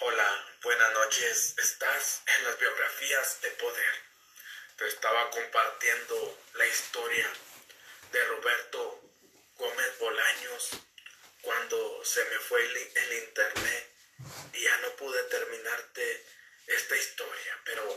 [0.00, 1.54] Hola, buenas noches.
[1.56, 3.94] Estás en las biografías de poder.
[4.76, 7.30] Te estaba compartiendo la historia
[8.10, 9.00] de Roberto
[9.56, 10.70] Gómez Bolaños
[11.42, 13.92] cuando se me fue el, internet
[14.52, 16.26] y ya no pude terminarte
[16.66, 17.96] esta historia, pero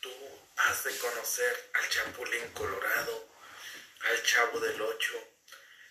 [0.00, 0.12] tú
[0.56, 3.28] has de conocer al Chapulín Colorado,
[4.00, 5.28] al Chavo del Ocho,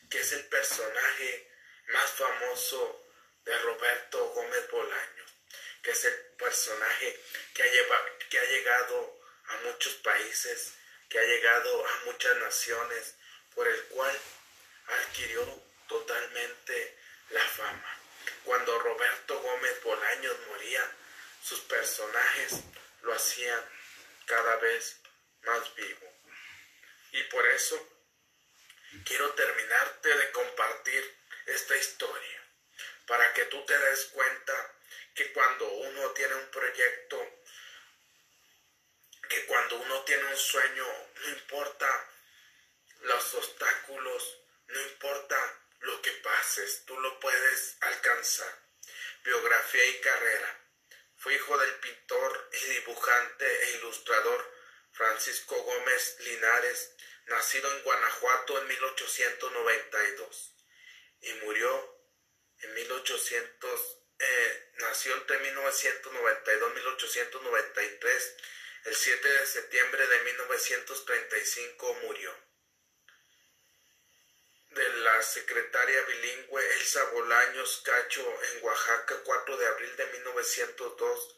[0.10, 1.52] que es el personaje
[1.88, 3.04] más famoso
[3.44, 5.17] de Roberto Gómez Bolaños,
[5.82, 7.20] que es el personaje
[7.54, 10.74] que ha, que ha llegado a muchos países,
[11.10, 13.16] que ha llegado a muchas naciones,
[13.56, 14.20] por el cual
[14.88, 16.98] adquirió totalmente
[17.30, 18.00] la fama.
[18.44, 20.92] Cuando Roberto Gómez Bolaños moría,
[21.44, 22.54] sus personajes
[23.02, 23.64] lo hacían
[24.26, 24.98] cada vez
[25.44, 26.14] más vivo.
[27.12, 27.90] Y por eso
[29.06, 32.44] quiero terminarte de compartir esta historia
[33.06, 34.74] para que tú te des cuenta
[35.18, 37.42] que cuando uno tiene un proyecto,
[39.28, 42.10] que cuando uno tiene un sueño, no importa
[43.02, 48.62] los obstáculos, no importa lo que pases, tú lo puedes alcanzar.
[49.24, 50.62] Biografía y carrera.
[51.16, 54.54] Fue hijo del pintor y dibujante e ilustrador
[54.92, 56.96] Francisco Gómez Linares,
[57.26, 60.54] nacido en Guanajuato en 1892
[61.22, 61.98] y murió
[62.60, 68.36] en 1800, eh, nació entre 1992 y 1893.
[68.86, 72.34] El 7 de septiembre de 1935 murió.
[74.70, 81.38] De la secretaria bilingüe Elsa Bolaños Cacho en Oaxaca, 4 de abril de 1902,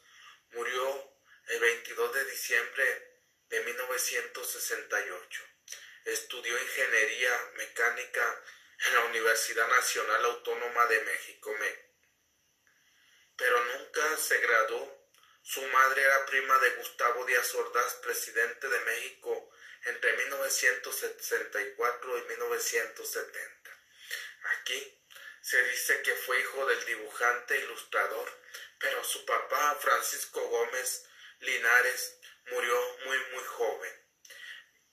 [0.52, 1.13] murió
[1.47, 3.09] el 22 de diciembre
[3.50, 5.44] de 1968.
[6.05, 8.44] Estudió ingeniería mecánica
[8.85, 11.55] en la Universidad Nacional Autónoma de México,
[13.39, 14.99] pero nunca se graduó.
[15.41, 19.49] Su madre era prima de Gustavo Díaz Ordaz, presidente de México
[19.85, 23.72] entre 1964 y 1970.
[24.44, 25.01] Aquí
[25.41, 28.29] se dice que fue hijo del dibujante e ilustrador,
[28.78, 31.05] pero su papá, Francisco Gómez
[31.39, 32.19] Linares,
[32.51, 34.05] murió muy muy joven.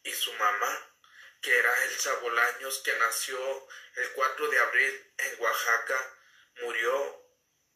[0.05, 0.95] Y su mamá,
[1.43, 6.15] que era Elsa Bolaños, que nació el 4 de abril en Oaxaca,
[6.63, 7.26] murió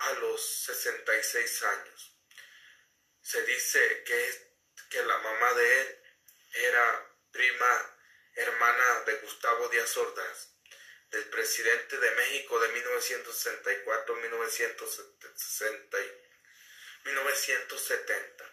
[0.00, 2.16] a los 66 años.
[3.22, 4.52] Se dice que,
[4.90, 6.02] que la mamá de él
[6.54, 7.96] era prima
[8.34, 10.48] hermana de Gustavo Díaz Ordaz,
[11.10, 14.16] del presidente de México de 1964
[17.04, 18.44] 1970.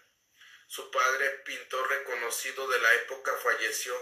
[0.67, 3.95] Su padre, pintor reconocido de la época, falleció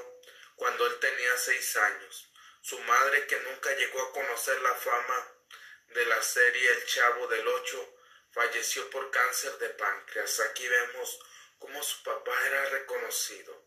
[0.55, 2.31] cuando él tenía seis años.
[2.61, 5.34] Su madre, que nunca llegó a conocer la fama
[5.89, 7.95] de la serie El Chavo del Ocho,
[8.31, 10.39] falleció por cáncer de páncreas.
[10.41, 11.19] Aquí vemos
[11.59, 13.65] cómo su papá era reconocido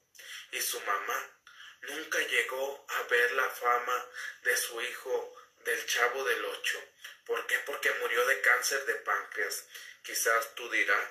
[0.52, 1.40] y su mamá
[1.82, 4.06] nunca llegó a ver la fama
[4.42, 5.34] de su hijo
[5.64, 6.82] del Chavo del Ocho.
[7.24, 7.58] ¿Por qué?
[7.60, 9.66] Porque murió de cáncer de páncreas.
[10.02, 11.10] Quizás tú dirás,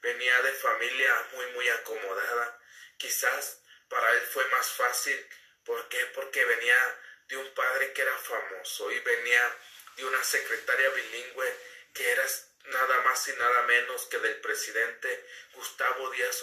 [0.00, 2.60] venía de familia muy muy acomodada.
[2.96, 5.28] Quizás para él fue más fácil.
[5.64, 6.06] ¿Por qué?
[6.14, 9.58] Porque venía de un padre que era famoso y venía
[9.96, 11.56] de una secretaria bilingüe
[11.92, 12.26] que era
[12.66, 16.42] nada más y nada menos que del presidente Gustavo Díaz,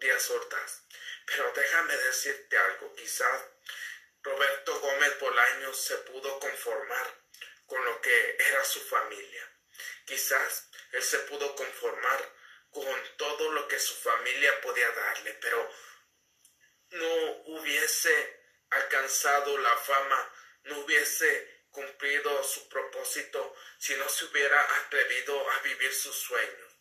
[0.00, 0.82] Díaz Ordaz.
[1.26, 3.44] Pero déjame decirte algo, quizás
[4.22, 7.14] Roberto Gómez Bolaños se pudo conformar
[7.66, 9.50] con lo que era su familia.
[10.04, 12.34] Quizás él se pudo conformar
[12.70, 15.70] con todo lo que su familia podía darle, pero
[16.90, 17.14] no
[17.46, 25.58] hubiese alcanzado la fama, no hubiese cumplido su propósito si no se hubiera atrevido a
[25.60, 26.72] vivir sus sueños.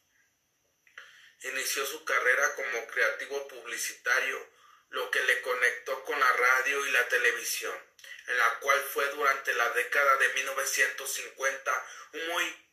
[1.41, 4.49] Inició su carrera como creativo publicitario,
[4.89, 7.75] lo que le conectó con la radio y la televisión,
[8.27, 12.69] en la cual fue durante la década de 1950 un muy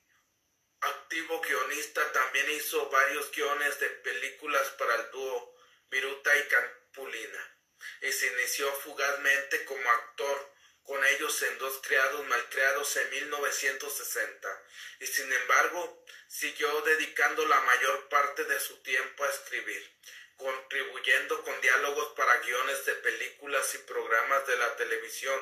[0.81, 2.13] activo guionista.
[2.13, 5.55] También hizo varios guiones de películas para el dúo
[5.91, 6.49] Viruta y
[6.93, 7.57] Pulina
[8.01, 10.56] y se inició fugazmente como actor
[10.87, 14.63] con ellos en Dos Criados Malcriados en 1960
[15.01, 19.99] y sin embargo siguió dedicando la mayor parte de su tiempo a escribir,
[20.37, 25.41] contribuyendo con diálogos para guiones de películas y programas de la televisión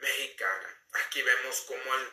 [0.00, 0.84] mexicana.
[0.92, 2.12] Aquí vemos cómo él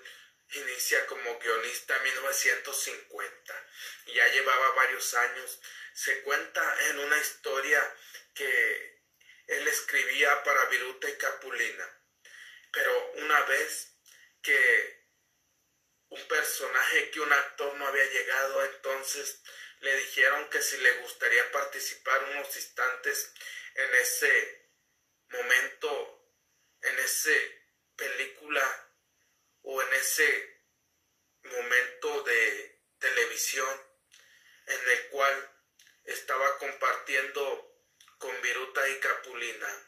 [0.54, 3.66] inicia como guionista en 1950
[4.06, 5.60] y ya llevaba varios años.
[5.94, 7.96] Se cuenta en una historia
[8.34, 9.02] que
[9.48, 11.97] él escribía para Viruta y Capulina.
[12.72, 13.98] Pero una vez
[14.42, 15.08] que
[16.10, 19.42] un personaje que un actor no había llegado, entonces
[19.80, 23.34] le dijeron que si le gustaría participar unos instantes
[23.76, 24.70] en ese
[25.30, 26.34] momento,
[26.82, 27.66] en ese
[27.96, 28.94] película
[29.64, 30.62] o en ese
[31.44, 33.88] momento de televisión
[34.68, 35.52] en el cual
[36.06, 37.84] estaba compartiendo
[38.18, 39.87] con Viruta y Capulina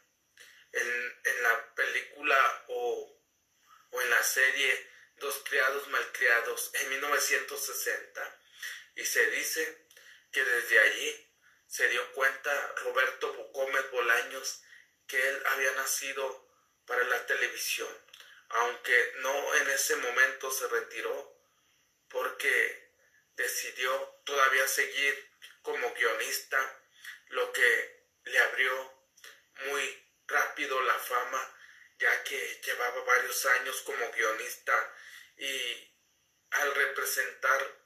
[0.74, 3.22] en, en la película o,
[3.92, 4.90] o en la serie
[5.20, 8.40] Dos criados malcriados en 1960
[8.96, 9.86] y se dice
[10.32, 11.34] que desde allí
[11.68, 14.62] se dio cuenta Roberto Gómez Bolaños
[15.08, 16.48] que él había nacido
[16.86, 17.90] para la televisión,
[18.48, 21.38] aunque no en ese momento se retiró
[22.08, 22.94] porque
[23.36, 25.32] decidió todavía seguir
[25.62, 26.82] como guionista,
[27.28, 29.04] lo que le abrió
[29.68, 31.56] muy rápido la fama,
[31.98, 34.96] ya que llevaba varios años como guionista
[35.38, 35.94] y
[36.52, 37.80] al representar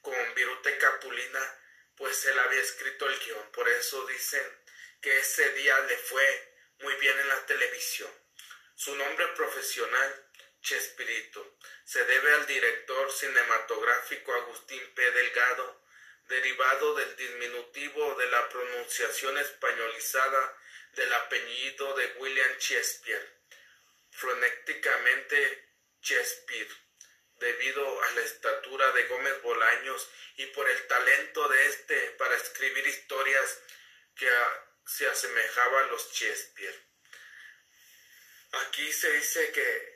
[0.00, 1.60] con Virute Capulina,
[1.96, 3.52] pues él había escrito el guion.
[3.52, 4.44] Por eso dicen
[5.00, 8.10] que ese día le fue muy bien en la televisión.
[8.74, 10.26] Su nombre profesional,
[10.60, 15.10] Chespirito, se debe al director cinematográfico Agustín P.
[15.10, 15.84] Delgado,
[16.28, 20.58] derivado del diminutivo de la pronunciación españolizada
[20.94, 23.40] del apellido de William Shakespeare,
[24.10, 25.68] fonéticamente
[26.00, 26.68] Shakespeare,
[27.40, 32.86] debido a la estatura de Gómez Bolaños y por el talento de éste para escribir
[32.86, 33.60] historias
[34.16, 34.28] que
[34.86, 36.84] se asemejaban a los Shakespeare.
[38.52, 39.94] Aquí se dice que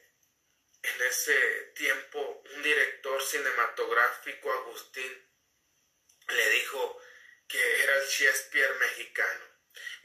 [0.83, 5.29] en ese tiempo un director cinematográfico, Agustín,
[6.29, 7.01] le dijo
[7.47, 9.48] que era el Shakespeare mexicano.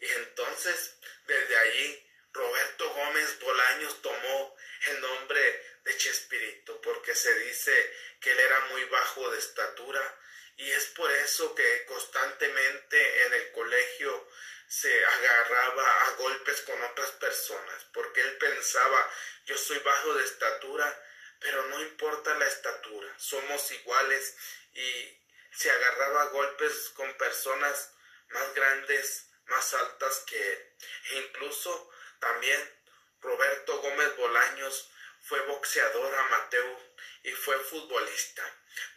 [0.04, 0.96] Y entonces,
[1.26, 4.58] desde allí, Roberto Gómez Bolaños tomó
[4.88, 10.20] el nombre de Chespirito, porque se dice que él era muy bajo de estatura
[10.58, 14.28] y es por eso que constantemente en el colegio
[14.68, 19.10] se agarraba a golpes con otras personas, porque él pensaba,
[19.46, 21.02] yo soy bajo de estatura,
[21.40, 24.36] pero no importa la estatura, somos iguales
[24.74, 25.18] y
[25.54, 27.94] se agarraba a golpes con personas
[28.32, 30.76] más grandes, más altas que.
[31.12, 32.84] E incluso también
[33.22, 34.90] Roberto Gómez Bolaños
[35.22, 36.78] fue boxeador amateur
[37.24, 38.44] y fue futbolista.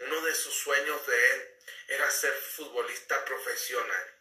[0.00, 1.56] Uno de sus sueños de él
[1.88, 4.14] era ser futbolista profesional,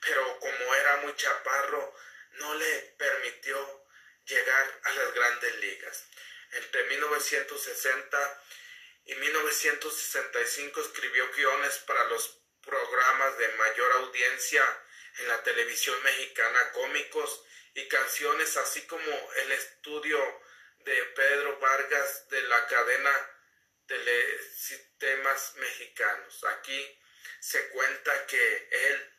[0.00, 1.94] pero como era muy chaparro,
[2.32, 3.86] no le permitió
[4.24, 6.06] llegar a las grandes ligas.
[6.52, 8.42] Entre 1960
[9.04, 14.82] y 1965 escribió guiones para los programas de mayor audiencia
[15.18, 17.44] en la televisión mexicana, cómicos
[17.74, 20.18] y canciones, así como el estudio
[20.80, 23.30] de Pedro Vargas de la cadena
[23.86, 26.44] Telesistemas Mexicanos.
[26.44, 26.98] Aquí
[27.40, 29.12] se cuenta que él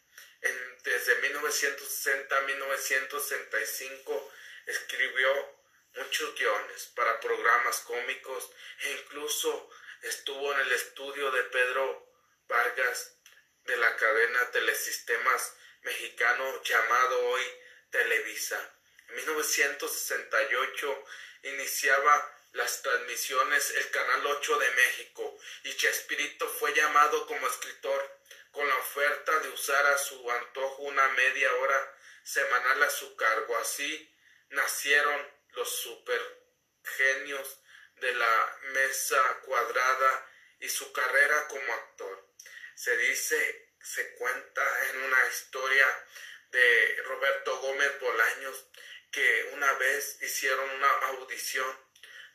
[0.84, 4.34] desde 1960 a 1965
[4.66, 5.64] escribió
[5.96, 8.52] muchos guiones para programas cómicos
[8.82, 9.70] e incluso
[10.02, 12.12] estuvo en el estudio de Pedro
[12.48, 13.16] Vargas
[13.64, 17.44] de la cadena Telesistemas Mexicano llamado hoy
[17.90, 18.74] Televisa.
[19.10, 21.06] En 1968
[21.44, 28.20] iniciaba las transmisiones el Canal 8 de México y Chespirito fue llamado como escritor
[28.52, 33.58] con la oferta de usar a su antojo una media hora semanal a su cargo.
[33.58, 34.10] Así
[34.50, 37.60] nacieron los supergenios
[37.96, 40.30] de la mesa cuadrada
[40.60, 42.30] y su carrera como actor.
[42.76, 46.08] Se dice, se cuenta en una historia
[46.52, 48.66] de Roberto Gómez Bolaños
[49.12, 51.68] que una vez hicieron una audición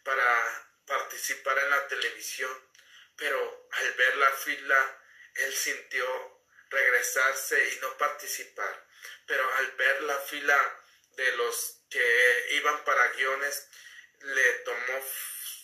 [0.04, 2.50] para participar en la televisión,
[3.16, 5.02] pero al ver la fila,
[5.34, 6.40] él sintió
[6.70, 8.86] regresarse y no participar.
[9.26, 10.84] Pero al ver la fila
[11.16, 13.68] de los que iban para guiones,
[14.20, 15.02] le tomó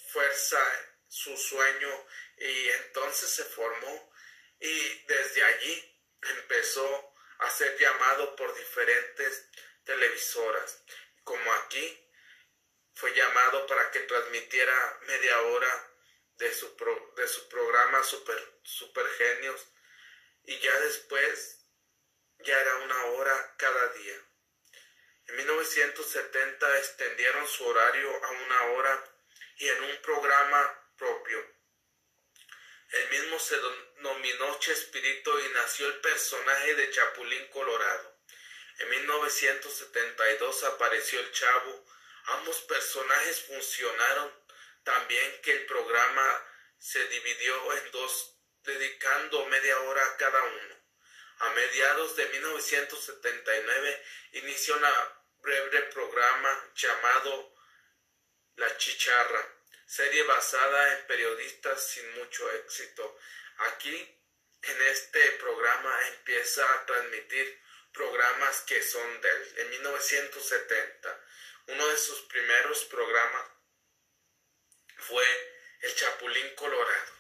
[0.09, 0.61] fuerza
[1.09, 2.07] su sueño
[2.39, 4.14] y entonces se formó
[4.61, 9.49] y desde allí empezó a ser llamado por diferentes
[9.85, 10.83] televisoras
[11.25, 12.01] como aquí,
[12.95, 15.91] fue llamado para que transmitiera media hora
[16.37, 16.77] de su,
[17.17, 19.67] de su programa Super, Super Genios
[20.45, 21.67] y ya después
[22.39, 24.17] ya era una hora cada día.
[25.27, 29.05] En 1970 extendieron su horario a una hora
[29.57, 31.54] y en un programa propio.
[32.95, 38.17] El mismo se denominó Chespirito y nació el personaje de Chapulín Colorado.
[38.79, 41.85] En 1972 apareció El Chavo.
[42.27, 44.33] Ambos personajes funcionaron
[44.85, 46.47] tan bien que el programa
[46.79, 50.75] se dividió en dos, dedicando media hora a cada uno.
[51.39, 54.85] A mediados de 1979 inició un
[55.43, 57.57] breve programa llamado
[58.55, 59.54] La Chicharra,
[59.87, 63.19] serie basada en periodistas sin mucho éxito.
[63.59, 64.19] Aquí,
[64.63, 67.63] en este programa, empieza a transmitir
[67.93, 69.55] programas que son de él.
[69.59, 71.25] En 1970,
[71.69, 73.47] uno de sus primeros programas
[74.99, 75.25] fue
[75.81, 77.13] El Chapulín Colorado.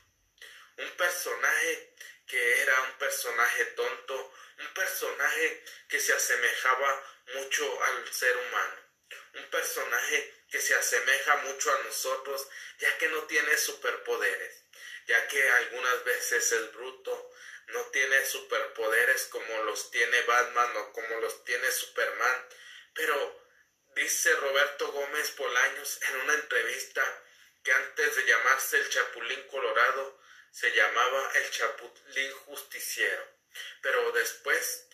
[0.79, 1.95] Un personaje
[2.27, 7.05] que era un personaje tonto, un personaje que se asemejaba
[7.35, 8.84] mucho al ser humano,
[9.35, 12.49] un personaje que se asemeja mucho a nosotros,
[12.79, 14.65] ya que no tiene superpoderes,
[15.07, 17.31] ya que algunas veces es bruto,
[17.69, 22.49] no tiene superpoderes como los tiene Batman o como los tiene Superman,
[22.95, 23.41] pero
[23.97, 27.23] dice Roberto Gómez Bolaños en una entrevista
[27.63, 33.27] que antes de llamarse el Chapulín Colorado se llamaba el Chapulín Justiciero,
[33.83, 34.87] pero después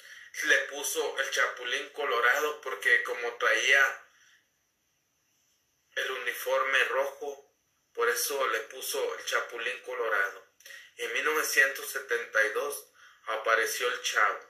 [0.45, 4.07] le puso el Chapulín Colorado porque como traía
[6.23, 7.55] uniforme rojo,
[7.93, 10.47] por eso le puso el Chapulín Colorado.
[10.97, 12.93] En 1972
[13.27, 14.41] apareció el Chavo.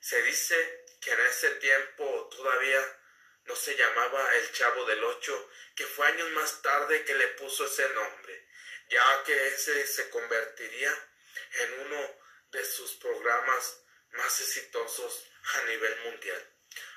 [0.00, 3.00] Se dice que en ese tiempo todavía
[3.44, 7.66] no se llamaba el Chavo del Ocho, que fue años más tarde que le puso
[7.66, 8.48] ese nombre,
[8.88, 10.92] ya que ese se convertiría
[11.60, 12.18] en uno
[12.50, 16.53] de sus programas más exitosos a nivel mundial.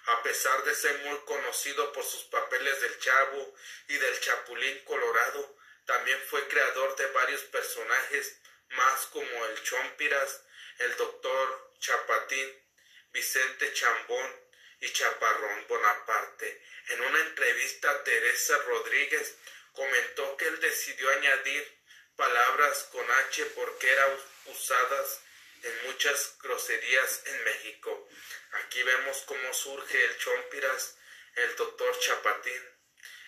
[0.08, 3.56] A pesar de ser muy conocido por sus papeles del Chavo
[3.90, 10.44] y del Chapulín Colorado, también fue creador de varios personajes más como el Chompiras,
[10.80, 12.64] el Doctor Chapatín,
[13.12, 14.42] Vicente Chambón
[14.80, 16.64] y Chaparrón Bonaparte.
[16.90, 19.36] En una entrevista, Teresa Rodríguez
[19.74, 21.78] comentó que él decidió añadir
[22.16, 25.22] palabras con H porque eran usadas
[25.64, 28.08] en muchas groserías en México.
[28.52, 30.98] Aquí vemos cómo surge el Chompiras,
[31.36, 32.78] el doctor Chapatín.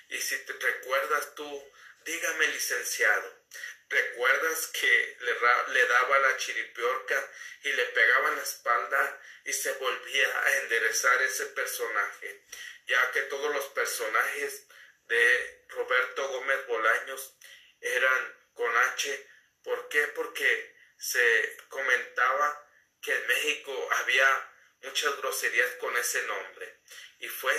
[0.09, 1.71] Y si te recuerdas tú,
[2.05, 3.43] dígame licenciado,
[3.89, 5.33] ¿recuerdas que le,
[5.74, 7.31] le daba la chiripiorca
[7.63, 12.43] y le pegaba en la espalda y se volvía a enderezar ese personaje?
[12.88, 14.65] Ya que todos los personajes
[15.07, 17.36] de Roberto Gómez Bolaños
[17.81, 19.27] eran con H.
[19.63, 20.07] ¿Por qué?
[20.07, 22.68] Porque se comentaba
[23.01, 24.51] que en México había
[24.82, 26.79] muchas groserías con ese nombre
[27.20, 27.53] y fue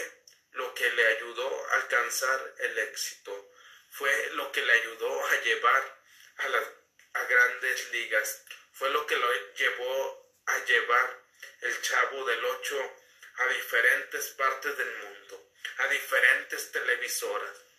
[0.53, 3.51] lo que le ayudó a alcanzar el éxito,
[3.91, 6.03] fue lo que le ayudó a llevar
[6.37, 6.65] a las
[7.13, 11.23] a grandes ligas, fue lo que lo llevó a llevar
[11.63, 12.97] el chavo del ocho
[13.37, 17.70] a diferentes partes del mundo, a diferentes televisoras.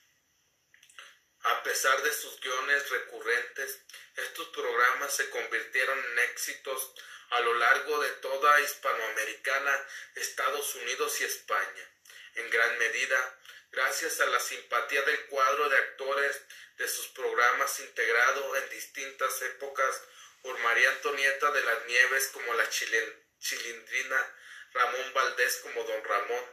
[1.43, 3.79] A pesar de sus guiones recurrentes,
[4.15, 6.93] estos programas se convirtieron en éxitos
[7.31, 11.89] a lo largo de toda Hispanoamericana, Estados Unidos y España,
[12.36, 13.38] en gran medida
[13.71, 16.41] gracias a la simpatía del cuadro de actores
[16.77, 20.01] de sus programas integrado en distintas épocas
[20.41, 24.36] por María Antonieta de las Nieves como la chilindrina,
[24.74, 26.45] Ramón Valdés como don Ramón,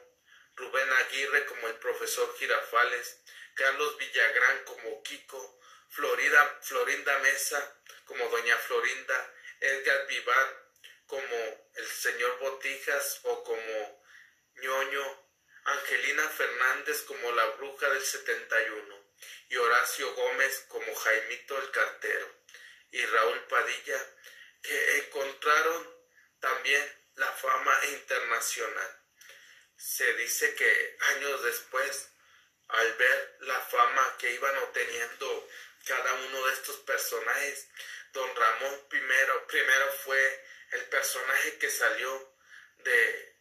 [0.55, 3.21] Rubén Aguirre como el profesor Girafales,
[3.59, 10.71] Carlos Villagrán como Kiko, Florinda Mesa como doña Florinda, Edgar Vivar
[11.07, 14.05] como el señor Botijas o como
[14.63, 15.29] ñoño,
[15.65, 19.09] Angelina Fernández como la bruja del 71
[19.49, 22.33] y Horacio Gómez como Jaimito el cartero
[22.93, 24.07] y Raúl Padilla
[24.63, 25.97] que encontraron
[26.39, 29.03] también la fama internacional.
[29.77, 32.13] Se dice que años después
[32.69, 35.49] al ver la fama que iban obteniendo
[35.87, 37.69] cada uno de estos personajes.
[38.13, 42.35] Don Ramón primero, primero fue el personaje que salió
[42.79, 43.37] de,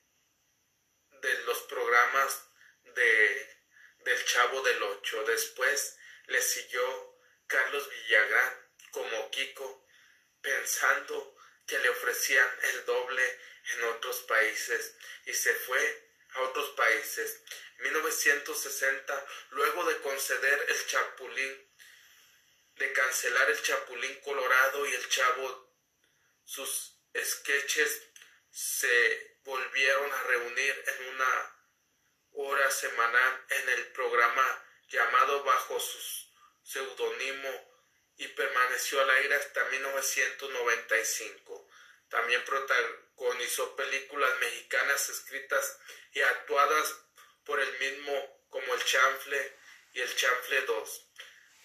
[1.21, 2.43] de los programas
[2.83, 3.57] de,
[3.99, 5.23] del Chavo del Ocho.
[5.23, 7.17] Después le siguió
[7.47, 9.87] Carlos Villagrán como Kiko,
[10.41, 13.39] pensando que le ofrecían el doble
[13.75, 17.41] en otros países y se fue a otros países.
[17.79, 21.69] 1960, luego de conceder el Chapulín,
[22.75, 25.73] de cancelar el Chapulín Colorado y el Chavo,
[26.43, 28.03] sus sketches
[28.49, 31.55] se volvieron a reunir en una
[32.31, 35.99] hora semanal en el programa llamado bajo su
[36.63, 37.67] seudónimo
[38.17, 41.69] y permaneció al aire hasta 1995.
[42.09, 45.77] También protagonizó películas mexicanas escritas
[46.13, 46.95] y actuadas
[47.47, 49.53] por el mismo como el chanfle
[49.93, 51.03] y el chanfle 2.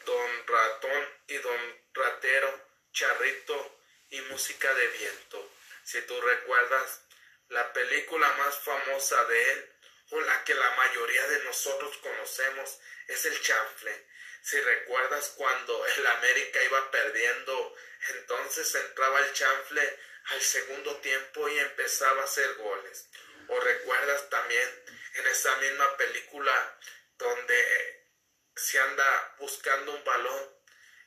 [0.06, 5.52] Don Ratón y Don Ratero, Charrito y Música de Viento.
[5.84, 7.02] Si tú recuerdas,
[7.48, 9.72] la película más famosa de él,
[10.10, 14.06] o la que la mayoría de nosotros conocemos, es el chanfle.
[14.42, 17.76] Si recuerdas cuando el América iba perdiendo,
[18.10, 23.08] entonces entraba el chanfle al segundo tiempo y empezaba a hacer goles.
[23.48, 24.82] O recuerdas también
[25.14, 26.78] en esa misma película
[27.16, 28.08] donde
[28.56, 30.50] se anda buscando un balón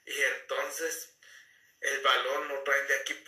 [0.05, 1.17] y entonces
[1.81, 3.23] el balón lo traen de aquí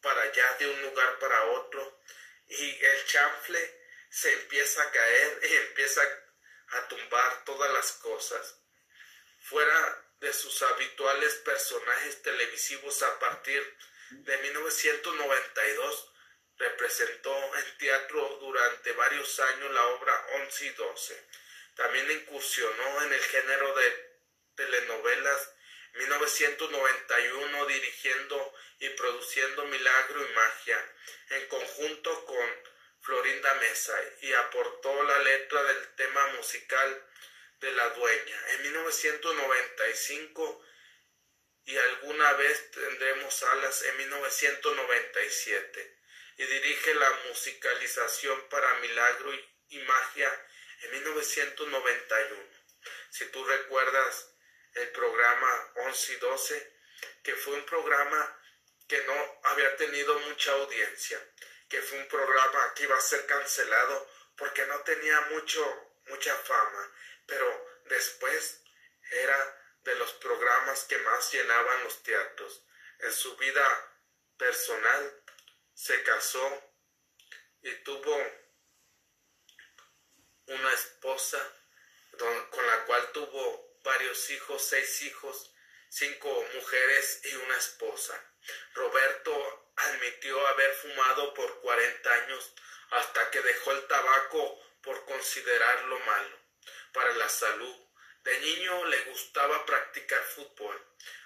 [0.00, 2.00] para allá, de un lugar para otro
[2.46, 6.02] y el chanfle se empieza a caer y empieza
[6.68, 8.58] a tumbar todas las cosas.
[9.40, 13.76] Fuera de sus habituales personajes televisivos a partir
[14.10, 16.11] de 1992,
[16.62, 21.26] representó en teatro durante varios años la obra 11 y 12.
[21.74, 24.12] También incursionó en el género de
[24.54, 25.50] telenovelas
[25.94, 30.94] 1991 dirigiendo y produciendo Milagro y Magia
[31.30, 32.48] en conjunto con
[33.00, 37.04] Florinda Mesa y aportó la letra del tema musical
[37.60, 38.48] de La Dueña.
[38.50, 40.64] En 1995
[41.64, 46.01] y alguna vez tendremos alas en 1997
[46.36, 49.32] y dirige la musicalización para Milagro
[49.68, 50.46] y, Magia
[50.82, 52.42] en 1991.
[53.10, 54.34] Si tú recuerdas
[54.74, 56.76] el programa 11 y 12,
[57.22, 58.38] que fue un programa
[58.88, 61.18] que no había tenido mucha audiencia,
[61.68, 65.64] que fue un programa que iba a ser cancelado porque no tenía mucho,
[66.08, 66.92] mucha fama,
[67.26, 68.62] pero después
[69.10, 72.64] era de los programas que más llenaban los teatros.
[72.98, 73.98] En su vida
[74.36, 75.21] personal
[75.74, 76.72] se casó
[77.62, 78.16] y tuvo
[80.46, 81.38] una esposa
[82.18, 85.52] con la cual tuvo varios hijos, seis hijos,
[85.88, 88.20] cinco mujeres y una esposa.
[88.74, 92.52] Roberto admitió haber fumado por 40 años
[92.90, 96.38] hasta que dejó el tabaco por considerarlo malo
[96.92, 97.76] para la salud.
[98.24, 100.80] De niño le gustaba practicar fútbol,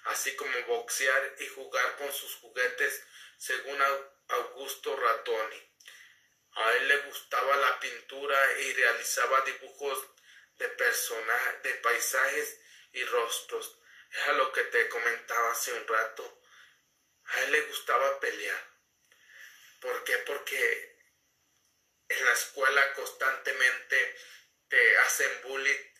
[0.04, 3.02] así como boxear y jugar con sus juguetes,
[3.36, 3.80] según
[4.28, 5.62] Augusto Ratoni.
[6.52, 10.06] A él le gustaba la pintura y realizaba dibujos
[10.58, 12.60] de personajes, de paisajes
[12.92, 13.78] y rostros.
[14.10, 16.42] Era lo que te comentaba hace un rato.
[17.24, 18.76] A él le gustaba pelear.
[19.80, 20.16] ¿Por qué?
[20.18, 20.96] Porque
[22.08, 24.16] en la escuela constantemente
[24.68, 25.92] te hacen bullying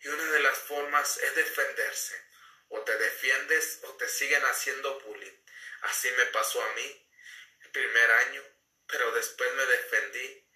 [0.00, 2.20] y una de las formas es defenderse.
[2.68, 5.44] O te defiendes o te siguen haciendo bullying.
[5.82, 7.09] Así me pasó a mí
[7.72, 8.42] primer año,
[8.86, 10.46] pero después me defendí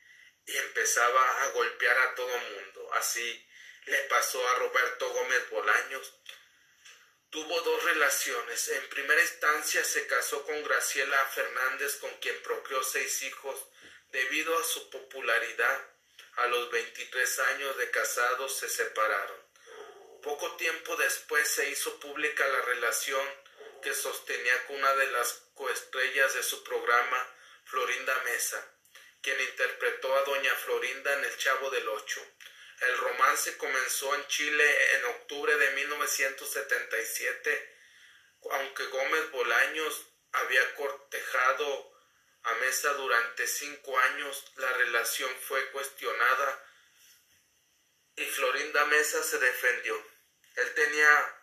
[0.46, 2.90] y empezaba a golpear a todo mundo.
[2.94, 3.48] Así
[3.86, 6.14] le pasó a Roberto Gómez Bolaños.
[7.30, 8.68] Tuvo dos relaciones.
[8.68, 13.58] En primera instancia se casó con Graciela Fernández, con quien procreó seis hijos.
[14.10, 15.88] Debido a su popularidad,
[16.36, 19.42] a los 23 años de casados se separaron.
[20.22, 23.43] Poco tiempo después se hizo pública la relación
[23.84, 28.66] que sostenía con una de las coestrellas de su programa, Florinda Mesa,
[29.20, 32.26] quien interpretó a doña Florinda en El Chavo del Ocho.
[32.80, 37.76] El romance comenzó en Chile en octubre de 1977,
[38.52, 41.92] aunque Gómez Bolaños había cortejado
[42.42, 46.64] a Mesa durante cinco años, la relación fue cuestionada
[48.16, 49.94] y Florinda Mesa se defendió.
[50.56, 51.33] Él tenía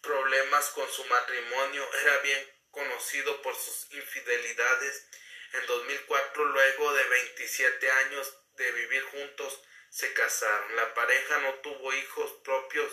[0.00, 5.06] problemas con su matrimonio, era bien conocido por sus infidelidades.
[5.54, 10.76] En 2004, luego de 27 años de vivir juntos, se casaron.
[10.76, 12.92] La pareja no tuvo hijos propios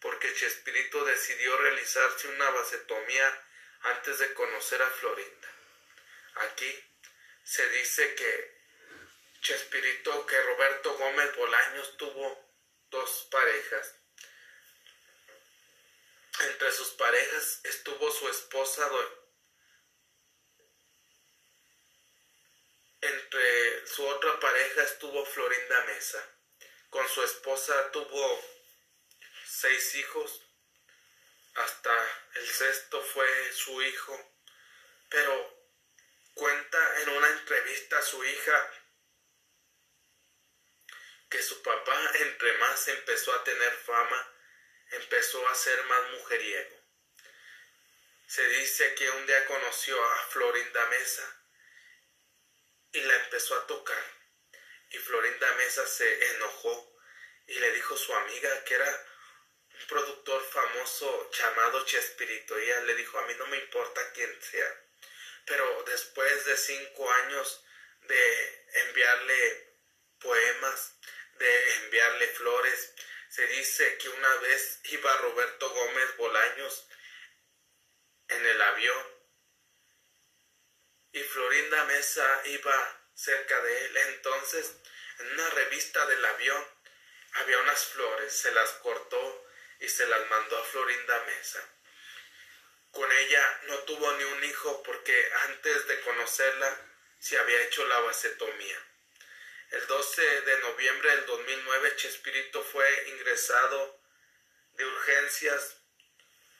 [0.00, 3.42] porque Chespirito decidió realizarse una vasectomía
[3.80, 5.48] antes de conocer a Florinda.
[6.34, 6.84] Aquí
[7.42, 8.54] se dice que
[9.40, 12.50] Chespirito, que Roberto Gómez Bolaños tuvo
[12.90, 13.94] dos parejas.
[16.76, 18.90] Sus parejas estuvo su esposa
[23.00, 26.36] Entre su otra pareja estuvo Florinda Mesa.
[26.90, 28.44] Con su esposa tuvo
[29.46, 30.42] seis hijos.
[31.54, 31.92] Hasta
[32.34, 34.34] el sexto fue su hijo.
[35.10, 35.68] Pero
[36.34, 38.70] cuenta en una entrevista a su hija
[41.30, 44.33] que su papá entre más empezó a tener fama,
[44.90, 46.84] empezó a ser más mujeriego.
[48.26, 51.42] Se dice que un día conoció a Florinda Mesa
[52.92, 54.04] y la empezó a tocar.
[54.90, 56.98] Y Florinda Mesa se enojó
[57.46, 59.06] y le dijo a su amiga que era
[59.80, 62.56] un productor famoso llamado Chespirito.
[62.56, 64.82] Ella le dijo, a mí no me importa quién sea.
[65.44, 67.64] Pero después de cinco años
[68.02, 69.76] de enviarle
[70.20, 70.94] poemas,
[71.38, 72.94] de enviarle flores,
[73.34, 76.86] se dice que una vez iba Roberto Gómez Bolaños
[78.28, 79.06] en el avión
[81.10, 83.96] y Florinda Mesa iba cerca de él.
[83.96, 84.76] Entonces,
[85.18, 86.64] en una revista del avión
[87.32, 89.48] había unas flores, se las cortó
[89.80, 91.68] y se las mandó a Florinda Mesa.
[92.92, 96.86] Con ella no tuvo ni un hijo porque antes de conocerla
[97.18, 98.93] se había hecho la vasectomía.
[99.74, 104.00] El 12 de noviembre del 2009 Chespirito fue ingresado
[104.74, 105.78] de urgencias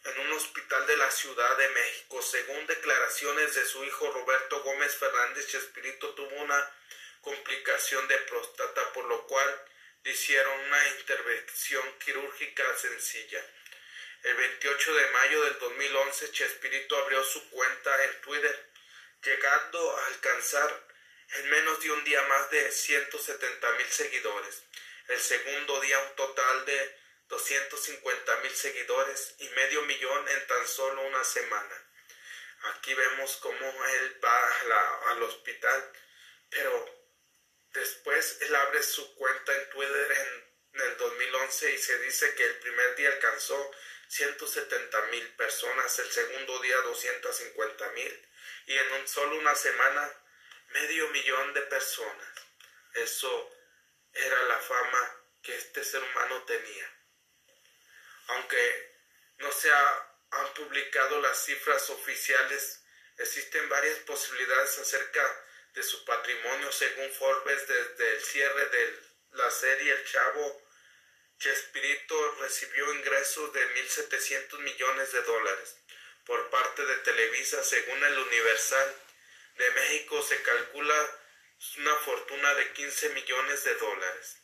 [0.02, 2.20] en un hospital de la Ciudad de México.
[2.20, 6.76] Según declaraciones de su hijo Roberto Gómez Fernández, Chespirito tuvo una
[7.20, 9.64] complicación de próstata, por lo cual
[10.02, 13.48] le hicieron una intervención quirúrgica sencilla.
[14.24, 18.70] El 28 de mayo del 2011, Chespirito abrió su cuenta en Twitter,
[19.22, 20.93] llegando a alcanzar
[21.34, 24.62] en menos de un día más de 170 mil seguidores.
[25.08, 31.02] El segundo día un total de 250 mil seguidores y medio millón en tan solo
[31.02, 31.90] una semana.
[32.74, 35.92] Aquí vemos cómo él va al hospital,
[36.50, 37.08] pero
[37.72, 42.58] después él abre su cuenta en Twitter en, el 2011 y se dice que el
[42.58, 43.70] primer día alcanzó
[44.08, 48.28] 170 mil personas, el segundo día 250 mil
[48.66, 50.23] y en un, solo una semana
[50.74, 52.28] medio millón de personas.
[52.94, 53.50] Eso
[54.12, 56.94] era la fama que este ser humano tenía
[58.28, 58.94] aunque
[59.38, 62.82] no se han publicado las cifras oficiales,
[63.18, 68.98] existen varias posibilidades acerca de su patrimonio según Forbes desde el cierre de
[69.32, 70.62] la serie El Chavo.
[71.38, 75.76] Chespirito recibió ingresos de 1.700 millones de dólares
[76.24, 78.94] por parte de Televisa según el Universal.
[79.56, 81.20] De México se calcula
[81.78, 84.36] una fortuna de 15 millones de dólares.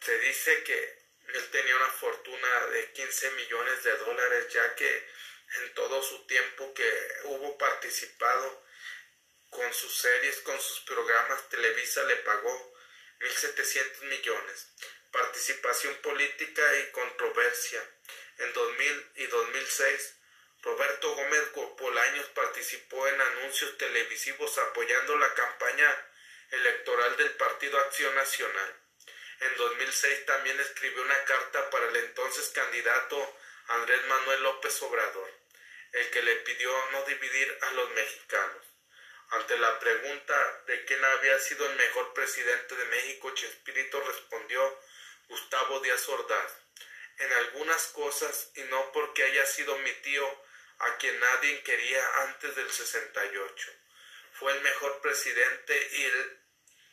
[0.00, 1.00] Se dice que
[1.34, 5.08] él tenía una fortuna de 15 millones de dólares, ya que
[5.58, 8.64] en todo su tiempo que hubo participado
[9.50, 12.74] con sus series, con sus programas, Televisa le pagó
[13.20, 14.68] 1.700 millones.
[15.10, 17.82] Participación política y controversia.
[18.38, 20.14] En 2000 y 2006,
[20.62, 26.06] Roberto Gómez Bolaños participó en anuncios televisivos apoyando la campaña
[26.50, 28.76] electoral del Partido Acción Nacional.
[29.40, 33.36] En 2006 también escribió una carta para el entonces candidato
[33.68, 35.30] Andrés Manuel López Obrador,
[35.92, 38.66] el que le pidió no dividir a los mexicanos.
[39.30, 44.78] Ante la pregunta de quién había sido el mejor presidente de México, Chespirito respondió
[45.28, 46.52] Gustavo Díaz Ordaz.
[47.16, 50.42] En algunas cosas, y no porque haya sido mi tío,
[50.80, 53.72] a quien nadie quería antes del 68.
[54.32, 55.90] Fue el mejor presidente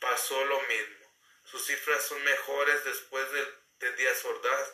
[0.00, 1.06] pasó lo mismo.
[1.44, 3.46] Sus cifras son mejores después de,
[3.80, 4.72] de Díaz Ordaz.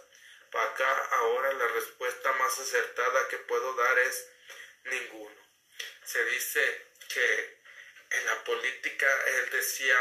[0.52, 4.28] Para acá ahora la respuesta más acertada que puedo dar es
[4.84, 5.48] ninguno.
[6.04, 7.58] Se dice que
[8.10, 9.96] en la política él decía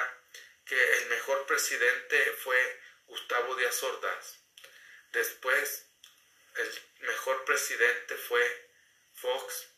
[0.66, 4.40] que el mejor presidente fue Gustavo Díaz Ordaz.
[5.14, 5.88] Después,
[6.56, 8.70] el mejor presidente fue
[9.14, 9.70] Fox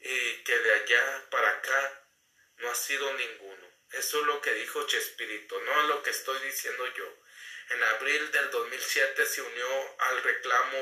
[0.00, 2.08] y que de allá para acá
[2.56, 3.66] no ha sido ninguno.
[3.92, 7.25] Eso es lo que dijo Chespirito, no es lo que estoy diciendo yo.
[7.68, 10.78] En abril del 2007 se unió al reclamo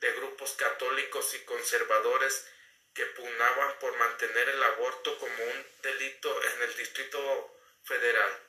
[0.00, 2.46] de grupos católicos y conservadores
[2.94, 8.40] que pugnaban por mantener el aborto como un delito en el Distrito Federal.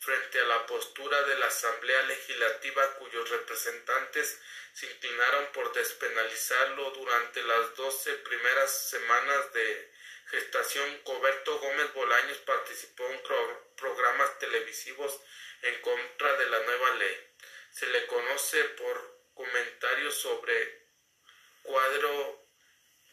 [0.00, 4.40] Frente a la postura de la Asamblea Legislativa cuyos representantes
[4.74, 9.92] se inclinaron por despenalizarlo durante las doce primeras semanas de
[10.30, 13.22] gestación, Coberto Gómez Bolaños participó en
[13.76, 15.20] programas televisivos
[15.62, 17.34] en contra de la nueva ley.
[17.72, 20.86] Se le conoce por comentarios sobre
[21.62, 22.46] cuadro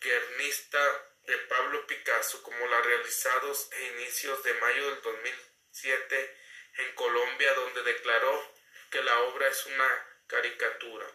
[0.02, 6.38] guernista de Pablo Picasso como la realizados a inicios de mayo del 2007
[6.78, 8.54] en Colombia, donde declaró
[8.90, 11.06] que la obra es una caricatura.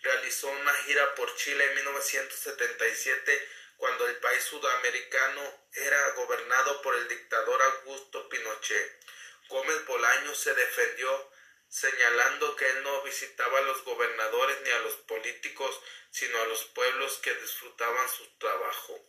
[0.00, 7.08] Realizó una gira por Chile en 1977 cuando el país sudamericano era gobernado por el
[7.08, 9.04] dictador Augusto Pinochet.
[9.48, 11.30] Gómez Bolaño se defendió
[11.68, 15.80] señalando que él no visitaba a los gobernadores ni a los políticos,
[16.10, 19.04] sino a los pueblos que disfrutaban su trabajo.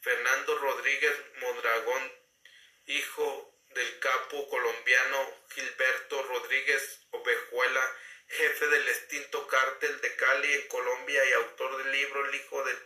[0.00, 2.12] Fernando Rodríguez Mondragón,
[2.86, 7.96] hijo del capo colombiano Gilberto Rodríguez Ovejuela,
[8.28, 12.78] jefe del extinto cártel de Cali en Colombia y autor del libro El hijo del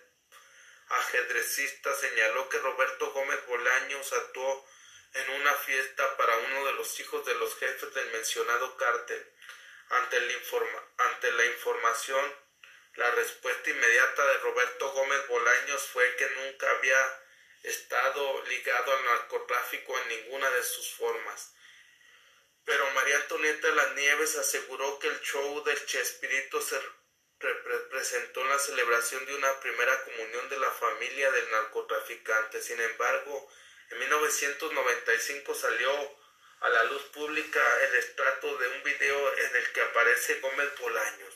[0.88, 4.66] ajedrecista, señaló que Roberto Gómez Bolaños actuó
[5.14, 9.32] en una fiesta para uno de los hijos de los jefes del mencionado cártel.
[9.90, 10.20] Ante,
[11.32, 12.34] la información,
[12.94, 17.22] la respuesta inmediata de Roberto Gómez Bolaños fue que nunca había
[17.62, 21.54] estado ligado al narcotráfico en ninguna de sus formas.
[22.64, 26.78] Pero María Antonieta de las Nieves aseguró que el show del Chespirito se
[27.38, 32.60] representó en la celebración de una primera comunión de la familia del narcotraficante.
[32.60, 33.50] Sin embargo,
[33.90, 36.16] en 1995 salió
[36.60, 41.34] a la luz pública el estrato de un video en el que aparece Gómez Bolaños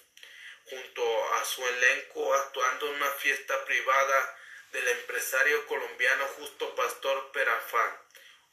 [0.69, 4.39] junto a su elenco actuando en una fiesta privada
[4.73, 7.99] del empresario colombiano Justo Pastor Perafán,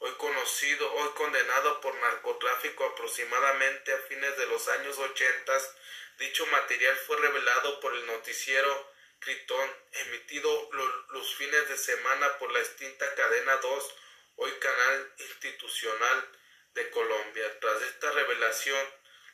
[0.00, 5.58] hoy conocido, hoy condenado por narcotráfico aproximadamente a fines de los años 80.
[6.18, 10.70] Dicho material fue revelado por el noticiero Critón, emitido
[11.10, 13.94] los fines de semana por la extinta cadena 2,
[14.36, 16.38] hoy canal institucional
[16.72, 17.60] de Colombia.
[17.60, 18.88] Tras esta revelación,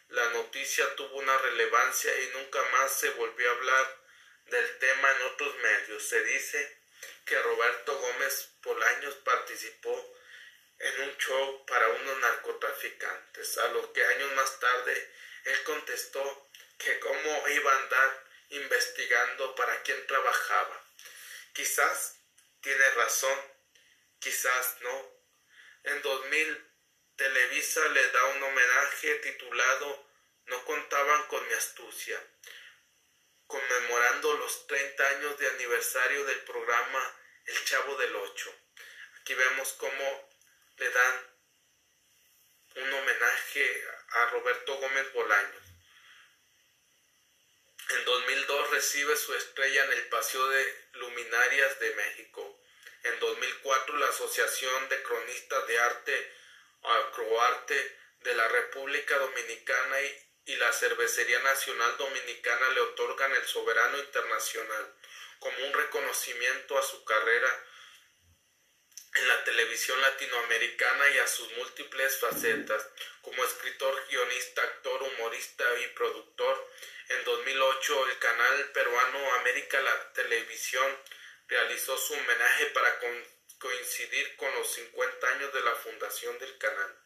[0.08, 4.02] la noticia tuvo una relevancia y nunca más se volvió a hablar
[4.46, 6.02] del tema en otros medios.
[6.02, 6.78] Se dice
[7.24, 10.14] que Roberto Gómez Polaños participó
[10.80, 15.12] en un show para unos narcotraficantes, a lo que años más tarde
[15.44, 20.82] él contestó que cómo iba a andar investigando para quién trabajaba.
[21.52, 22.16] Quizás
[22.60, 23.38] tiene razón,
[24.18, 25.16] quizás no.
[25.84, 26.66] En 2000
[27.16, 30.06] Televisa le da un homenaje titulado
[30.46, 32.22] No contaban con mi astucia,
[33.46, 38.54] conmemorando los 30 años de aniversario del programa El Chavo del Ocho.
[39.18, 40.28] Aquí vemos cómo
[40.76, 41.36] le dan
[42.76, 45.65] un homenaje a Roberto Gómez Bolaños.
[47.88, 52.60] En 2002 recibe su estrella en el Paseo de Luminarias de México.
[53.04, 56.32] En 2004 la Asociación de Cronistas de Arte
[56.82, 63.98] Acroarte de la República Dominicana y, y la Cervecería Nacional Dominicana le otorgan el Soberano
[63.98, 64.94] Internacional
[65.38, 67.64] como un reconocimiento a su carrera
[69.14, 72.86] en la televisión latinoamericana y a sus múltiples facetas
[73.22, 76.70] como escritor, guionista, actor, humorista y productor.
[77.08, 80.98] En 2008 el canal peruano América la Televisión
[81.46, 82.98] realizó su homenaje para
[83.58, 86.98] coincidir con los 50 años de la fundación del canal.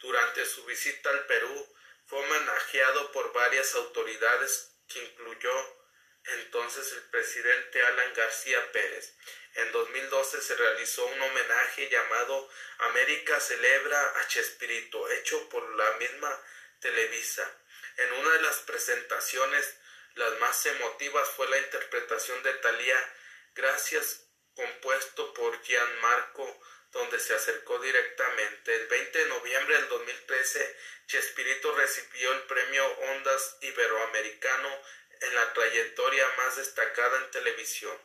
[0.00, 1.68] Durante su visita al Perú
[2.06, 5.80] fue homenajeado por varias autoridades que incluyó
[6.24, 9.16] entonces el presidente Alan García Pérez.
[9.54, 16.40] En 2012 se realizó un homenaje llamado América celebra a Chespirito, hecho por la misma
[16.78, 17.59] Televisa.
[18.00, 19.76] En una de las presentaciones,
[20.14, 23.14] las más emotivas fue la interpretación de Thalía
[23.54, 26.60] Gracias compuesto por Gianmarco,
[26.92, 28.74] donde se acercó directamente.
[28.74, 30.76] El 20 de noviembre del 2013,
[31.08, 34.82] Chespirito recibió el premio Ondas Iberoamericano
[35.20, 37.98] en la trayectoria más destacada en televisión,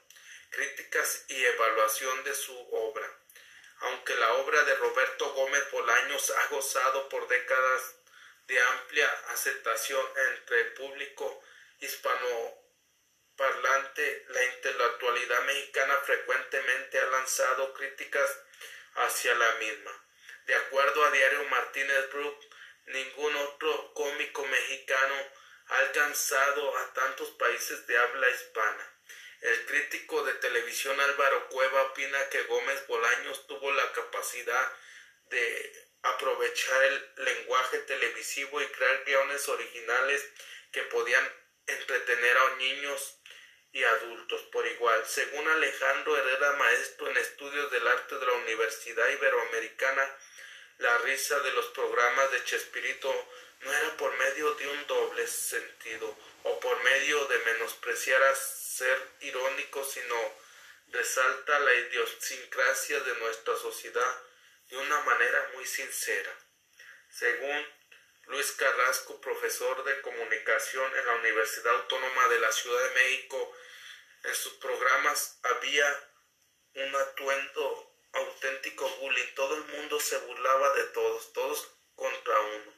[0.50, 3.10] críticas y evaluación de su obra.
[3.80, 7.96] Aunque la obra de Roberto Gómez Bolaños ha gozado por décadas
[8.48, 11.44] de amplia aceptación entre el público
[11.80, 12.66] hispano
[13.36, 18.30] parlante, la intelectualidad mexicana frecuentemente ha lanzado críticas
[18.96, 19.92] hacia la misma.
[20.46, 22.40] De acuerdo a Diario Martínez Brook,
[22.86, 25.16] ningún otro cómico mexicano
[25.68, 28.92] ha alcanzado a tantos países de habla hispana.
[29.42, 34.72] El crítico de televisión Álvaro Cueva opina que Gómez Bolaños tuvo la capacidad
[35.30, 40.24] de aprovechar el lenguaje televisivo y crear guiones originales
[40.72, 41.28] que podían
[41.68, 43.18] entretener a niños
[43.72, 45.04] y adultos por igual.
[45.08, 50.18] Según Alejandro Herrera, maestro en estudios del arte de la Universidad Iberoamericana,
[50.78, 53.28] la risa de los programas de Chespirito
[53.62, 58.98] no era por medio de un doble sentido o por medio de menospreciar a ser
[59.22, 60.16] irónico, sino
[60.92, 64.22] resalta la idiosincrasia de nuestra sociedad
[64.70, 66.32] de una manera muy sincera.
[67.10, 67.66] Según
[68.28, 73.56] Luis Carrasco, profesor de comunicación en la Universidad Autónoma de la Ciudad de México,
[74.24, 76.10] en sus programas había
[76.74, 79.34] un atuendo auténtico bullying.
[79.36, 82.74] Todo el mundo se burlaba de todos, todos contra uno.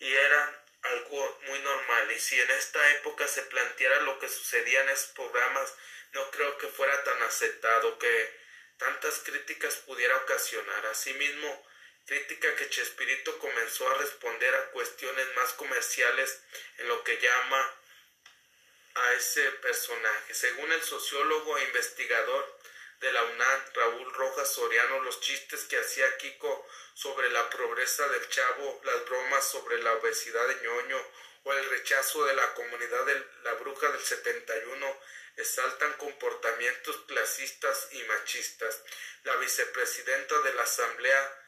[0.00, 2.12] y eran algo muy normal.
[2.12, 5.74] Y si en esta época se planteara lo que sucedía en esos programas,
[6.12, 8.43] no creo que fuera tan aceptado que
[8.78, 10.86] tantas críticas pudiera ocasionar.
[10.86, 11.66] Asimismo,
[12.06, 16.40] crítica que Chespirito comenzó a responder a cuestiones más comerciales
[16.78, 17.74] en lo que llama
[18.94, 20.34] a ese personaje.
[20.34, 22.58] Según el sociólogo e investigador
[23.00, 28.28] de la UNAM, Raúl Rojas Soriano, los chistes que hacía Kiko sobre la pobreza del
[28.28, 31.02] chavo, las bromas sobre la obesidad de ñoño
[31.44, 35.00] o el rechazo de la comunidad de la bruja del 71
[35.36, 38.82] exaltan comportamientos clasistas y machistas.
[39.24, 41.40] La vicepresidenta de la Asamblea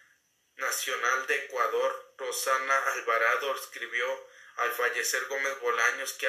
[0.56, 6.28] Nacional de Ecuador, Rosana Alvarado, escribió al fallecer Gómez Bolaños que,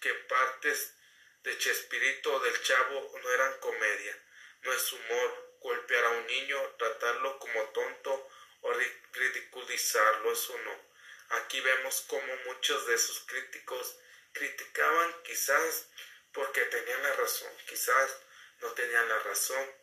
[0.00, 0.94] que partes
[1.42, 4.22] de Chespirito o del Chavo no eran comedia,
[4.62, 8.28] no es humor, golpear a un niño, tratarlo como tonto
[8.60, 8.72] o
[9.12, 10.92] ridiculizarlo, eso no.
[11.38, 13.96] Aquí vemos cómo muchos de esos críticos
[14.32, 15.88] criticaban quizás
[16.32, 18.16] porque tenían la razón, quizás
[18.60, 19.74] no tenían la razón,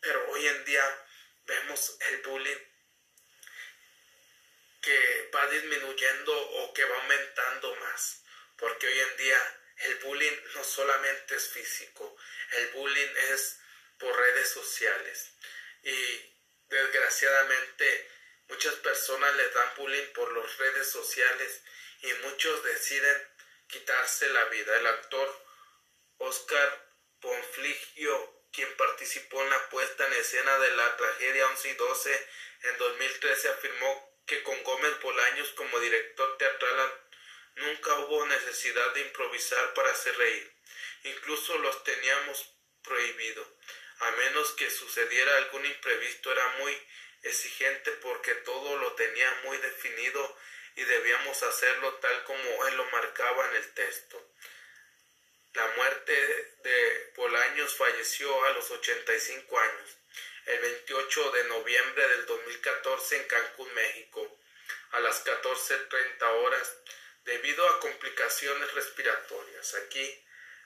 [0.00, 1.06] pero hoy en día
[1.44, 2.58] vemos el bullying
[4.80, 8.24] que va disminuyendo o que va aumentando más,
[8.56, 12.16] porque hoy en día el bullying no solamente es físico,
[12.52, 13.58] el bullying es
[13.98, 15.30] por redes sociales
[15.82, 16.34] y
[16.68, 18.10] desgraciadamente
[18.48, 21.62] muchas personas les dan bullying por las redes sociales
[22.02, 23.28] y muchos deciden
[23.68, 24.76] quitarse la vida.
[24.76, 25.44] El actor
[26.22, 26.88] Oscar
[27.20, 32.28] Ponfligio, quien participó en la puesta en escena de la tragedia 11 y 12
[32.62, 36.92] en 2013, afirmó que con Gómez Bolaños como director teatral
[37.56, 40.52] nunca hubo necesidad de improvisar para hacer reír.
[41.04, 42.54] Incluso los teníamos
[42.84, 43.44] prohibido.
[43.98, 46.80] A menos que sucediera algún imprevisto era muy
[47.22, 50.38] exigente porque todo lo tenía muy definido
[50.76, 54.24] y debíamos hacerlo tal como él lo marcaba en el texto.
[55.54, 56.12] La muerte
[56.62, 59.96] de Bolaños falleció a los 85 años
[60.46, 64.38] el 28 de noviembre del 2014 en Cancún, México,
[64.92, 66.76] a las 14.30 horas,
[67.24, 69.74] debido a complicaciones respiratorias.
[69.74, 70.24] Aquí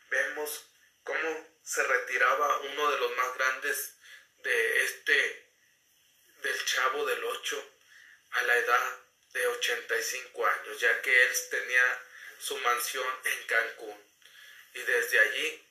[0.08, 0.66] vemos
[1.02, 3.96] cómo se retiraba uno de los más grandes
[4.38, 5.50] de este,
[6.42, 7.72] del chavo del 8,
[8.30, 9.00] a la edad
[9.32, 12.02] de 85 años, ya que él tenía
[12.38, 14.05] su mansión en Cancún.
[14.76, 15.66] Y desde allí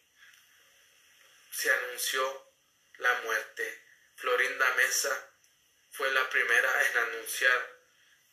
[1.52, 2.52] se anunció
[2.98, 3.84] la muerte
[4.16, 5.32] Florinda Mesa
[5.92, 7.80] fue la primera en anunciar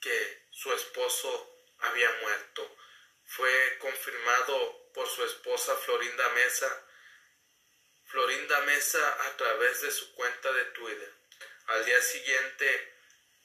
[0.00, 2.76] que su esposo había muerto.
[3.26, 6.86] Fue confirmado por su esposa Florinda Mesa,
[8.06, 11.12] Florinda Mesa a través de su cuenta de Twitter.
[11.66, 12.94] Al día siguiente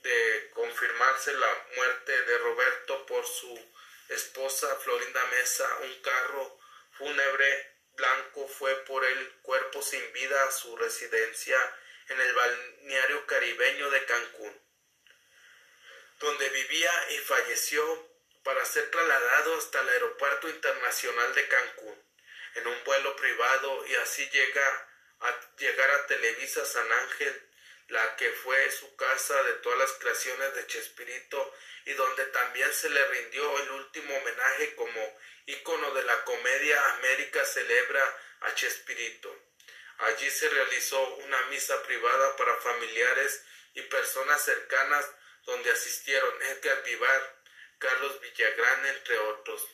[0.03, 3.73] de confirmarse la muerte de Roberto por su
[4.07, 6.66] esposa Florinda Mesa, un carro
[6.97, 11.57] fúnebre blanco fue por el cuerpo sin vida a su residencia
[12.09, 14.61] en el balneario caribeño de Cancún,
[16.19, 18.09] donde vivía y falleció
[18.43, 22.07] para ser trasladado hasta el aeropuerto internacional de Cancún
[22.55, 27.46] en un vuelo privado y así llega a llegar a Televisa San Ángel,
[27.87, 31.53] la que fue su casa de todas las creaciones de Chespirito
[31.85, 37.45] y donde también se le rindió el último homenaje como ícono de la comedia América
[37.45, 39.33] celebra a Chespirito.
[39.99, 45.09] Allí se realizó una misa privada para familiares y personas cercanas
[45.45, 47.41] donde asistieron Edgar Vivar,
[47.79, 49.65] Carlos Villagrán, entre otros.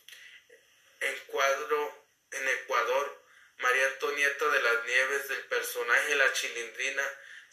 [0.99, 3.23] En cuadro en Ecuador,
[3.57, 7.03] María Antonieta de las Nieves del personaje La Chilindrina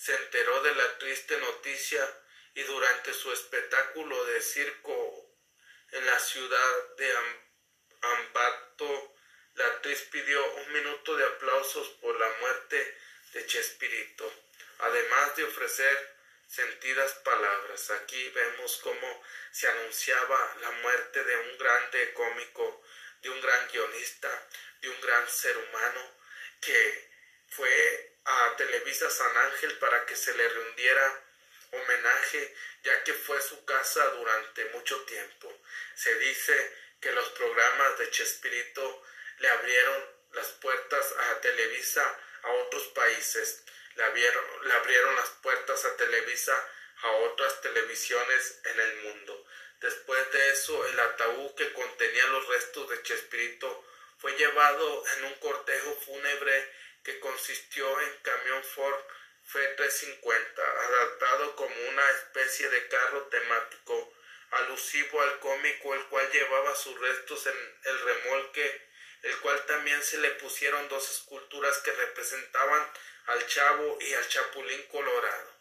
[0.01, 2.03] se enteró de la triste noticia
[2.55, 5.37] y durante su espectáculo de circo
[5.91, 7.15] en la ciudad de
[8.01, 9.15] Ambato
[9.57, 12.99] la actriz pidió un minuto de aplausos por la muerte
[13.35, 14.33] de Chespirito,
[14.79, 17.91] además de ofrecer sentidas palabras.
[17.91, 22.83] Aquí vemos cómo se anunciaba la muerte de un grande cómico,
[23.21, 24.49] de un gran guionista,
[24.81, 26.17] de un gran ser humano
[26.63, 27.10] que
[28.91, 31.23] a San Ángel para que se le rindiera
[31.73, 35.57] homenaje, ya que fue su casa durante mucho tiempo.
[35.95, 39.03] Se dice que los programas de Chespirito
[39.39, 43.63] le abrieron las puertas a Televisa a otros países,
[43.95, 46.69] le abrieron, le abrieron las puertas a Televisa
[47.03, 49.47] a otras televisiones en el mundo.
[49.81, 53.85] Después de eso, el ataúd que contenía los restos de Chespirito
[54.19, 56.73] fue llevado en un cortejo fúnebre
[57.05, 59.01] que consistió en camión Ford
[59.45, 64.15] F-350, adaptado como una especie de carro temático.
[64.51, 68.89] alusivo al cómico, el cual llevaba sus restos en el remolque,
[69.23, 72.93] el cual también se le pusieron dos esculturas que representaban
[73.27, 75.55] al chavo y al chapulín colorado,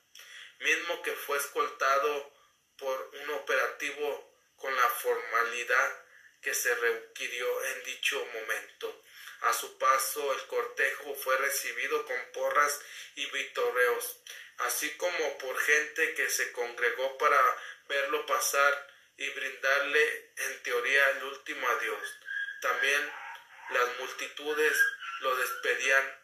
[0.59, 2.33] mismo que fue escoltado
[2.77, 6.05] por un operativo con la formalidad
[6.41, 9.03] que se requirió en dicho momento.
[9.41, 12.81] A su paso el cortejo fue recibido con porras
[13.15, 14.17] y vitoreos,
[14.57, 17.39] así como por gente que se congregó para
[17.87, 18.87] verlo pasar
[19.17, 22.19] y brindarle en teoría el último adiós.
[22.61, 23.13] También
[23.69, 24.77] las multitudes
[25.21, 26.19] lo despedían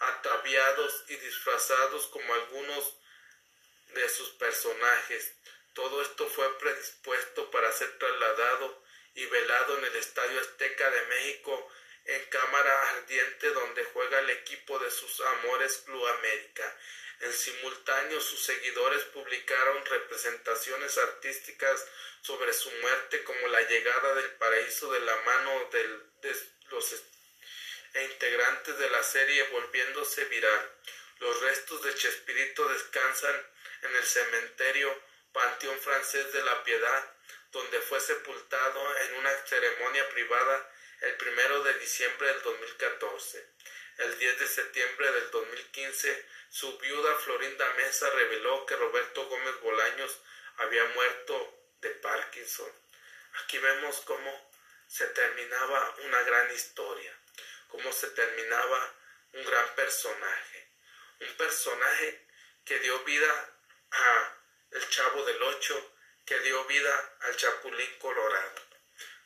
[0.00, 2.96] ataviados y disfrazados como algunos
[3.94, 5.36] de sus personajes.
[5.72, 8.82] Todo esto fue predispuesto para ser trasladado
[9.14, 11.70] y velado en el Estadio Azteca de México
[12.06, 16.76] en cámara ardiente donde juega el equipo de sus amores Club América.
[17.20, 21.86] En simultáneo sus seguidores publicaron representaciones artísticas
[22.20, 26.00] sobre su muerte como la llegada del paraíso de la mano de
[26.70, 27.02] los
[27.94, 30.72] e integrantes de la serie volviéndose viral.
[31.18, 33.34] Los restos de Chespirito descansan
[33.82, 35.02] en el cementerio
[35.32, 37.14] Panteón Francés de la Piedad,
[37.52, 40.72] donde fue sepultado en una ceremonia privada
[41.06, 43.46] el primero de diciembre del 2014.
[43.98, 50.18] El 10 de septiembre del 2015, su viuda Florinda Mesa reveló que Roberto Gómez Bolaños
[50.56, 52.72] había muerto de Parkinson.
[53.44, 54.50] Aquí vemos cómo
[54.88, 57.16] se terminaba una gran historia,
[57.68, 58.94] cómo se terminaba
[59.34, 60.68] un gran personaje,
[61.20, 62.26] un personaje
[62.64, 63.50] que dio vida
[63.92, 64.36] a
[64.72, 65.94] el Chavo del Ocho,
[66.24, 68.65] que dio vida al Chapulín Colorado.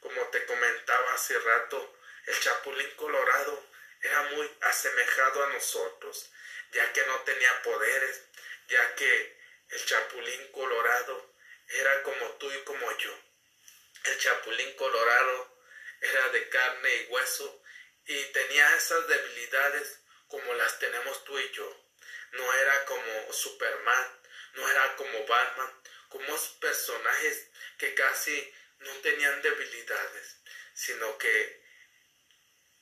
[0.00, 1.96] Como te comentaba hace rato,
[2.26, 3.64] el Chapulín Colorado
[4.02, 6.30] era muy asemejado a nosotros,
[6.72, 8.22] ya que no tenía poderes,
[8.68, 9.38] ya que
[9.68, 11.34] el Chapulín Colorado
[11.68, 13.16] era como tú y como yo.
[14.04, 15.58] El Chapulín Colorado
[16.00, 17.62] era de carne y hueso
[18.06, 21.86] y tenía esas debilidades como las tenemos tú y yo.
[22.32, 24.20] No era como Superman,
[24.54, 27.48] no era como Batman, como personajes
[27.78, 30.36] que casi no tenían debilidades,
[30.74, 31.60] sino que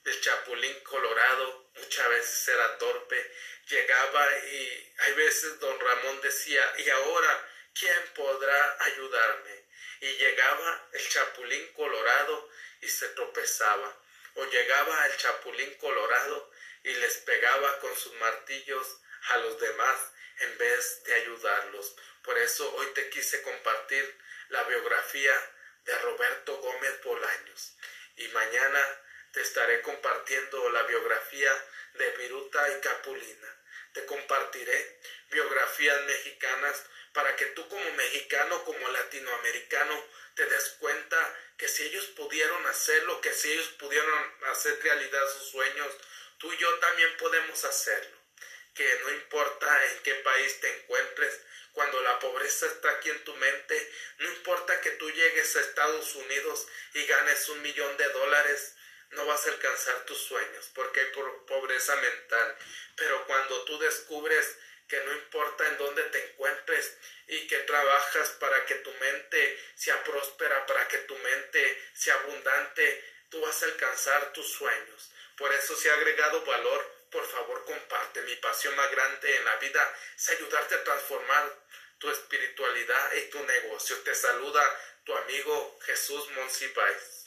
[0.05, 3.32] el Chapulín Colorado muchas veces era torpe,
[3.68, 9.64] llegaba y hay veces don Ramón decía, ¿y ahora quién podrá ayudarme?
[10.01, 12.49] Y llegaba el Chapulín Colorado
[12.80, 14.01] y se tropezaba,
[14.34, 16.51] o llegaba el Chapulín Colorado
[16.84, 19.99] y les pegaba con sus martillos a los demás
[20.40, 21.96] en vez de ayudarlos.
[22.22, 24.18] Por eso hoy te quise compartir
[24.49, 25.34] la biografía
[25.89, 27.72] de Roberto Gómez Bolaños
[28.16, 31.51] y mañana te estaré compartiendo la biografía
[31.95, 33.57] de Viruta y Capulina.
[33.95, 36.84] Te compartiré biografías mexicanas
[37.14, 43.22] para que tú como mexicano, como latinoamericano, te des cuenta que si ellos pudieron hacerlo,
[43.22, 45.91] que si ellos pudieron hacer realidad sus sueños,
[46.36, 48.18] tú y yo también podemos hacerlo.
[48.74, 51.41] Que no importa en qué país te encuentres,
[51.73, 56.14] cuando la pobreza está aquí en tu mente, no importa que tú llegues a Estados
[56.14, 58.75] Unidos y ganes un millón de dólares,
[59.11, 61.12] no vas a alcanzar tus sueños porque hay
[61.47, 62.57] pobreza mental.
[62.97, 64.57] Pero cuando tú descubres
[64.89, 66.97] que no importa en dónde te encuentres
[67.27, 73.05] y que trabajas para que tu mente sea próspera, para que tu mente sea abundante,
[73.29, 75.11] tú vas a alcanzar tus sueños.
[75.37, 78.22] Por eso se ha agregado valor, por favor comparte.
[78.22, 81.59] Mi pasión más grande en la vida es ayudarte a transformar
[81.98, 83.98] tu espiritualidad y tu negocio.
[84.02, 87.24] Te saluda tu amigo Jesús Monsiváis.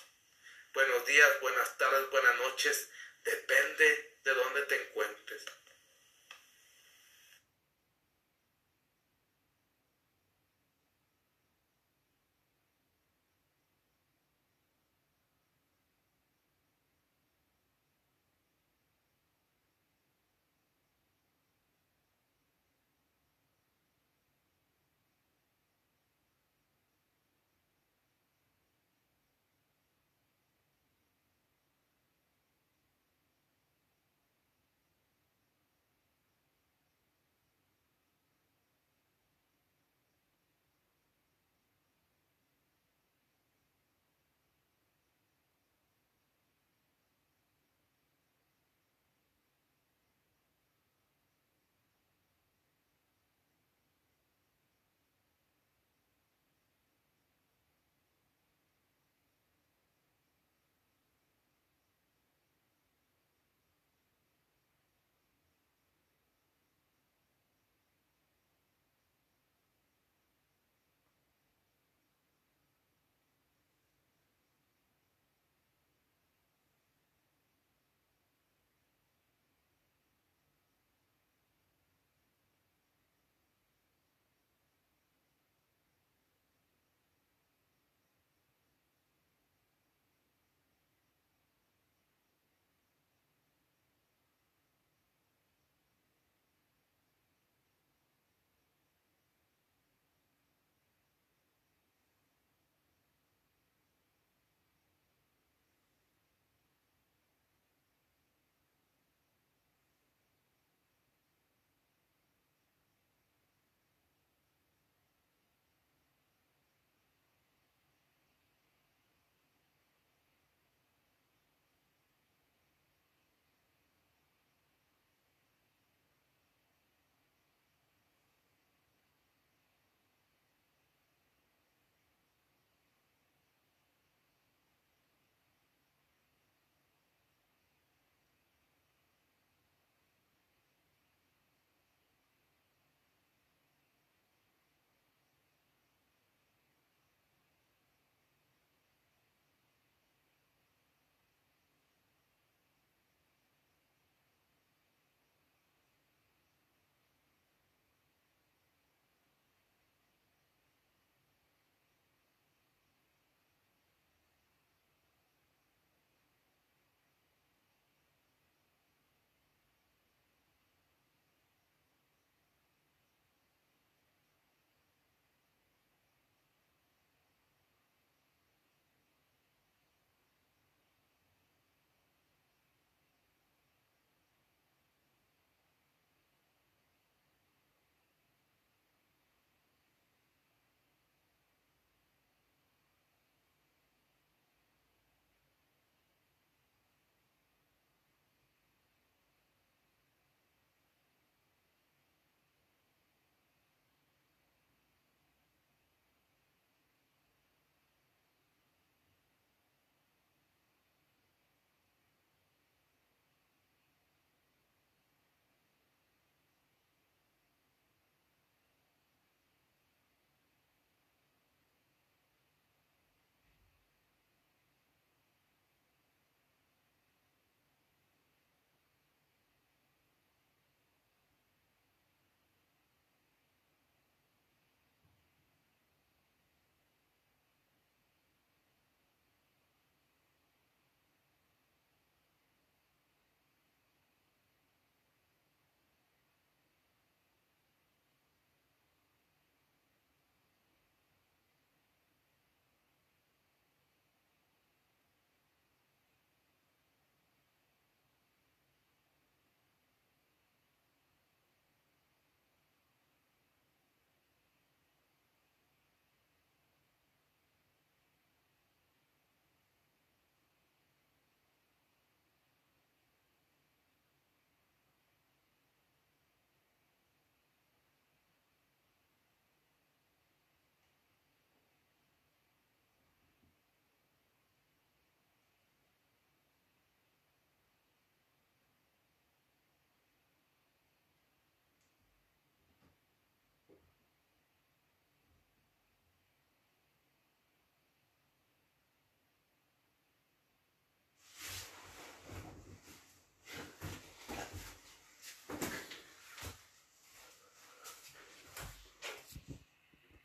[0.73, 2.89] Buenos días, buenas tardes, buenas noches.
[3.23, 5.45] Depende de dónde te encuentres.